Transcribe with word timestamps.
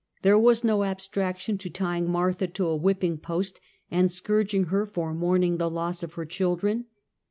There 0.23 0.39
was 0.39 0.63
no 0.63 0.83
abstraction 0.83 1.59
in 1.63 1.71
tying 1.73 2.09
Martha 2.09 2.47
to 2.47 2.65
a 2.65 2.75
whipping 2.75 3.19
post 3.19 3.59
and 3.91 4.09
scourging 4.09 4.63
her 4.73 4.87
for 4.87 5.13
mourning 5.13 5.57
the 5.57 5.69
loss 5.69 6.01
of 6.01 6.13
her 6.13 6.25
children. 6.25 6.85